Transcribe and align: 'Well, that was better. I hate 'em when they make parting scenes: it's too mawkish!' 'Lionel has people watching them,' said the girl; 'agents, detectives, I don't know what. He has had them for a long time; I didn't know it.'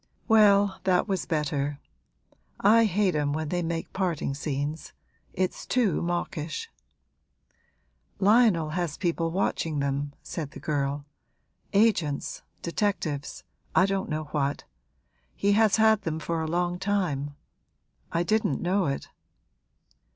'Well, 0.27 0.79
that 0.83 1.07
was 1.07 1.27
better. 1.27 1.79
I 2.59 2.85
hate 2.85 3.13
'em 3.15 3.33
when 3.33 3.49
they 3.49 3.61
make 3.61 3.93
parting 3.93 4.33
scenes: 4.33 4.93
it's 5.31 5.63
too 5.63 6.01
mawkish!' 6.01 6.71
'Lionel 8.17 8.71
has 8.71 8.97
people 8.97 9.29
watching 9.29 9.77
them,' 9.77 10.13
said 10.23 10.49
the 10.53 10.59
girl; 10.59 11.05
'agents, 11.73 12.41
detectives, 12.63 13.43
I 13.75 13.85
don't 13.85 14.09
know 14.09 14.23
what. 14.31 14.63
He 15.35 15.51
has 15.51 15.75
had 15.75 16.01
them 16.01 16.17
for 16.17 16.41
a 16.41 16.47
long 16.49 16.79
time; 16.79 17.35
I 18.11 18.23
didn't 18.23 18.59
know 18.59 18.87
it.' 18.87 19.07